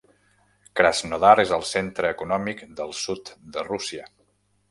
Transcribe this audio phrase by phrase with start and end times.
[0.79, 4.09] Krasnodar és el centre econòmic del sud de Rússia.